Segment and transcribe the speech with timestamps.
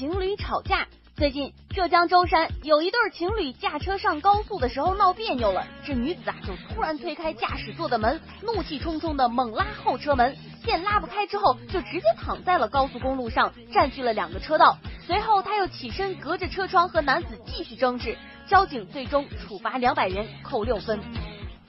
[0.00, 0.86] 情侣吵架。
[1.14, 10.34] 最近，浙江舟山有一对情侣驾车上高速的时候闹别扭了，这女子啊就突然推开驾驶座的门，怒气冲冲的猛拉后车门，
[10.64, 14.78] 见拉不开之后，就直接躺在了高速公路上，占据了两个车道。
[15.06, 20.98] 随后，他又起身隔着车窗和男子继续争执，交警最终处罚两百元，扣六分。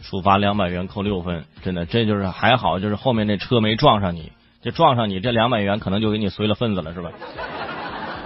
[0.02, 7.12] 处罚两百元，扣六分，真的，这就是还好，就是后面那车没撞上你，这撞上你，这两百元可能就给你随了份子了，是吧？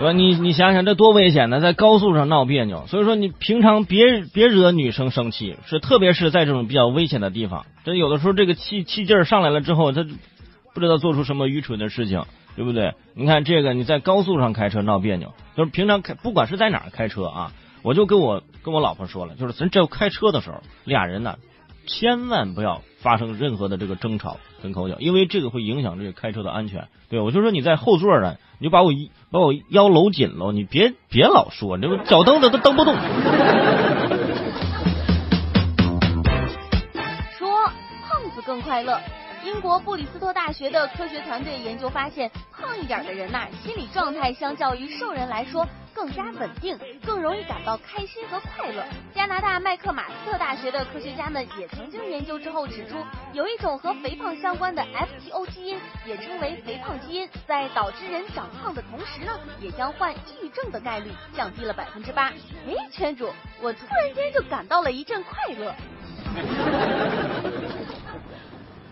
[0.03, 0.11] 吧？
[0.11, 2.85] 你你想想这多危险呢，在高速上闹别扭。
[2.87, 7.65] 所以说你平常别别惹女生生气，是特别是在这种比较危险的地方。
[7.85, 10.05] 这有的时候这个气气劲上来了之后，他
[10.73, 12.25] 不知道做出什么愚蠢的事情，
[12.57, 12.93] 对不对？
[13.13, 21.37] 你看这个你在高速上开车闹别扭，就是平常开不管是在哪开车啊，我就跟我跟我老婆说了，就是咱这开车的时候，俩人呢
[21.85, 26.87] 千万不要发生任何的这个争吵跟口角，因为这个会影响这个开车的安全。
[27.09, 28.35] 对我就说你在后座呢。
[28.57, 32.95] 你就把我一把我腰搂紧了，你别别老说，你这不脚蹬子都蹬不动。
[37.37, 37.65] 说
[38.07, 38.97] 胖子更快乐。
[39.45, 48.83] 英国布里斯托大学的科学团队研究发现，胖一点的人呐，心理状态相较于瘦人来说更加稳定，更容易感到开心和快乐。
[49.13, 52.95] 加拿大麦克马斯特大学的科学家们也曾经研究之后指出，
[53.33, 62.33] 有一种和肥胖相关的 FTO 基因，也称为肥胖基因，在导致人长胖的同时呢，也将患抑郁症的概率降低了百分之八。
[62.67, 65.75] 哎，圈主，我突然间就感到了一阵快乐。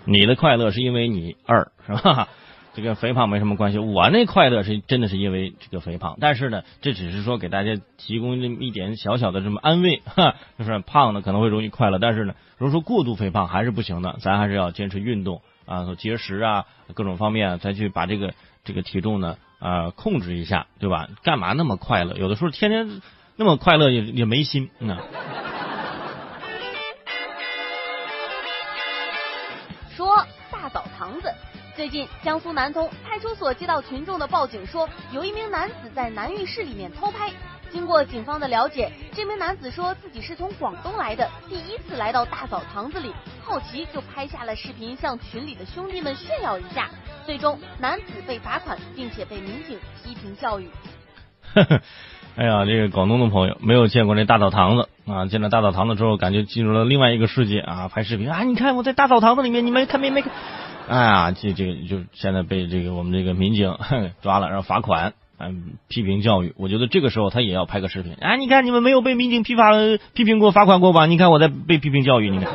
[0.05, 2.27] 你的快乐是因为你二 是吧？
[2.75, 3.77] 这个肥胖没什么关系。
[3.77, 16.65] 我那快乐是真的是因为这个肥胖，但是呢，这只是说给大家提供这么一点小小的这么安慰， 哈，就是胖的可能会容易快乐，但是呢，如果说过度肥胖还是不行的，咱还是要坚持运动啊，节食啊，
[16.95, 21.09] 各种方面再去把这个这个体重呢啊控制一下，对吧？
[21.21, 22.17] 干嘛那么快乐？
[22.17, 23.01] 有的时候天天
[23.35, 24.97] 那么快乐也也没心啊。
[30.63, 31.29] 大澡堂子
[31.75, 37.29] 最近，江苏南通派出所接到群众的报警，说有一名男子在男浴室里面偷拍。
[37.69, 46.89] 经过警方的了解，这名男子说自己是从广东来的，第一次来到大澡堂子里，好奇就拍下了视频，向群里的兄弟们炫耀一下。
[47.25, 50.69] 最终，男子被罚款，并且被民警批评教育。
[52.35, 55.27] 哎呀，这个广东的朋友没有见过那大澡堂子啊！
[55.27, 57.89] 进了大澡堂子之后，感觉进入了另外一个世界啊！
[57.89, 60.31] 拍视频啊，你看我在大澡堂子里面，你们看没没看？
[60.89, 63.75] 哎 呀，这这个就现在被这个我们这个民警
[64.23, 66.53] 抓了，然后罚款，嗯，批评教育。
[66.57, 68.15] 我觉得这个时候他也要拍个视频。
[68.19, 69.71] 哎，你看你们没有被民警批罚
[70.13, 71.05] 批评过、罚款过吧？
[71.05, 72.51] 你看我在被批评教育，你看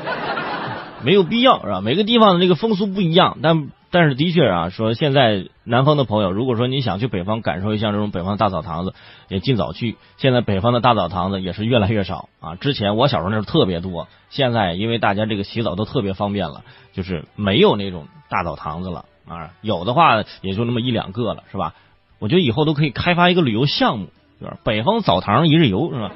[1.05, 1.81] 没有必要是吧？
[1.81, 8.95] 每个地方的这个风俗不一样，但但是的确啊，说现在南方的朋友，如果说你想去北方感受一下这种北方大澡堂子，
[9.29, 9.97] 也尽早去。
[10.17, 12.55] 现在北方的大澡堂子也是越来越少啊。
[12.57, 16.63] 之前我小时候那时候特别多，现在因为大家这个洗澡都特别方便了，
[16.93, 18.07] 就是没有那种。
[18.31, 21.73] 大澡堂子了啊，有的话也就那么一两个了，是吧？
[22.19, 26.11] 我觉得以后都可以开发一个旅游项目，就是北方澡堂一日游，是吧？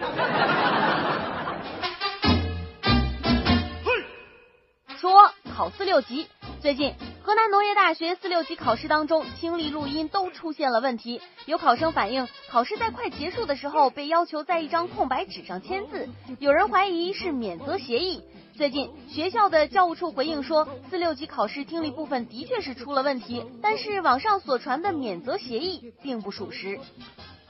[4.98, 5.10] 说
[5.56, 6.26] 考四六级，
[6.60, 6.92] 最近
[7.24, 11.20] 河南农业大学四六级考试当中，听力、录音都出现了问题。
[11.46, 16.08] 有考生反映，考试在快结束的时候被要求在一张空白纸上签字，
[16.40, 18.24] 有人怀疑是免责协议。
[18.56, 26.80] 最近学校的教务处回应说，四六级考试听力部分的确是出了问题，但是网上所传的免责协议并不属实。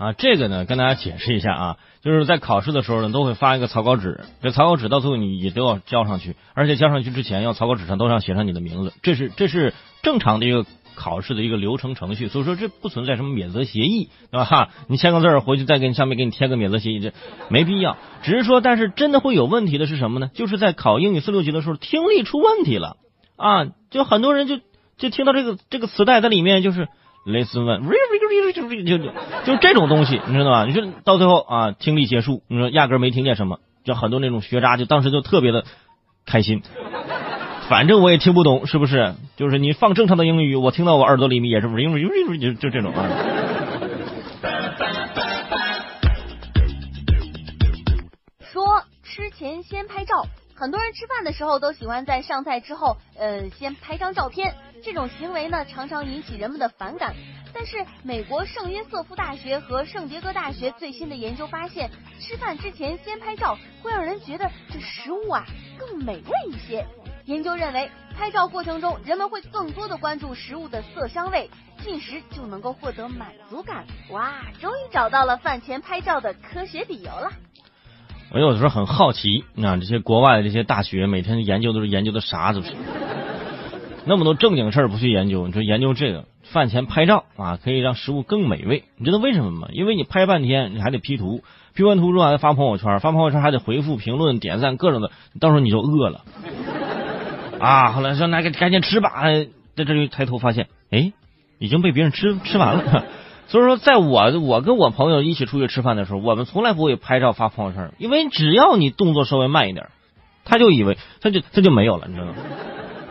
[0.03, 10.67] 啊，这个呢，跟大家解释一下啊，就是在考试的时候呢，都会发一个草稿纸，这草稿纸到最后你也都要交上去，而且交上去之前要草稿纸上都要写上你的名字，这是这是正常的一个。
[10.95, 14.45] 考试的一个流程程序，所以说这不存在什么免责协议，对吧？
[14.45, 17.15] 哈，你签个字回去再给你上面给你贴个免责协议，这
[17.49, 17.97] 没必要。
[18.23, 20.31] 只是说，但是真的会有问题的是什么呢？
[20.34, 22.99] 就是在考英语四六级的时候，听力出问题了
[23.37, 23.69] 啊！
[23.91, 24.61] 就很多人就
[24.99, 26.89] 就听到这个这个磁带在里面就是
[27.24, 27.80] listen one，
[28.84, 29.13] 就就
[29.45, 30.65] 就这种东西，你知道吧？
[30.65, 35.65] 你说到最后啊，听力结束，你说压根没听见什么，就很多那种学渣就当时就特别的
[36.27, 36.63] 开心。
[37.69, 39.15] 反正我也听不懂，是不是？
[39.36, 43.07] 就是你放正常的英语，我听到我耳朵里面也是 ring ring ring，就就这种啊。
[48.53, 54.54] 说吃前先拍照，很多人吃饭的时候都喜欢在上菜之后，呃，先拍张照片。
[54.84, 57.15] 这种行为呢，常常引起人们的反感。
[57.54, 61.91] 但是，美国圣约瑟夫大学和圣迭戈大学最新的研究发现，
[62.21, 65.45] 吃饭之前先拍照，会让人觉得这食物啊
[65.78, 66.87] 更美味一些。
[67.27, 71.48] 研究认为，拍照过程中人们会更多的关注食物的色香味，
[71.84, 73.84] 进食就能够获得满足感。
[74.10, 77.31] 哇，终于找到了饭前拍照的科学理由了。
[78.34, 82.55] 我有的时候很好奇，啊，这些国外的这些大学每天研究都是研究的啥？
[82.55, 82.73] 都是
[84.07, 88.84] 那么多正经事儿不去研究，你说研究这个饭前拍照啊，可以让食物更美味。
[88.97, 89.69] 你知道为什么吗？
[89.73, 91.45] 因为你拍半天，你还得 P 图
[91.75, 96.23] ，P 完图之后还得发朋友圈，发朋友圈还得回复、评论、点赞各种的，到时候你就饿了
[97.61, 97.93] 啊。
[97.93, 99.25] 后来说那个赶紧吃吧，
[99.77, 101.13] 在这里抬头发现，哎，
[101.59, 103.05] 已经被别人吃吃完了。
[103.48, 109.89] 所以说，在我我跟我朋友一起出去吃饭的时候，我们从来不会拍照发朋友圈，因为只要你动作稍微慢一点，
[110.44, 112.34] 他就以为他就他就没有了，你知道吗？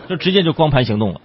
[0.10, 1.22] 就直接就光盘行动了。